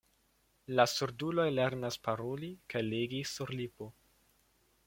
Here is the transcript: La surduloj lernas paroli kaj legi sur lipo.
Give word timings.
La 0.79 0.85
surduloj 0.93 1.45
lernas 1.59 1.99
paroli 2.09 2.51
kaj 2.75 2.85
legi 2.89 3.23
sur 3.37 3.57
lipo. 3.63 3.93